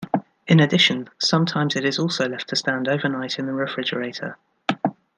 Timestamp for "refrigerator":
3.53-4.35